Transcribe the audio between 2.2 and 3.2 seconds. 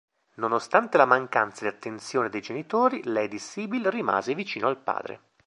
dei genitori,